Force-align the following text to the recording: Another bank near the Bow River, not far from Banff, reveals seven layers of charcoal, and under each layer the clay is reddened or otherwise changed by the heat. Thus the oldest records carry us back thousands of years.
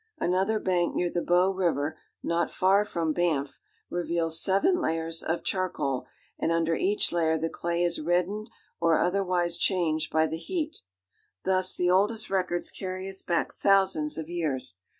Another 0.19 0.57
bank 0.59 0.95
near 0.95 1.11
the 1.11 1.21
Bow 1.21 1.51
River, 1.51 1.95
not 2.23 2.49
far 2.49 2.85
from 2.85 3.13
Banff, 3.13 3.59
reveals 3.91 4.41
seven 4.41 4.81
layers 4.81 5.21
of 5.21 5.43
charcoal, 5.43 6.07
and 6.39 6.51
under 6.51 6.73
each 6.75 7.11
layer 7.11 7.37
the 7.37 7.49
clay 7.51 7.83
is 7.83 8.01
reddened 8.01 8.49
or 8.79 8.97
otherwise 8.97 9.59
changed 9.59 10.11
by 10.11 10.25
the 10.25 10.39
heat. 10.39 10.79
Thus 11.45 11.75
the 11.75 11.91
oldest 11.91 12.31
records 12.31 12.71
carry 12.71 13.07
us 13.07 13.21
back 13.21 13.53
thousands 13.53 14.17
of 14.17 14.27
years. 14.27 14.77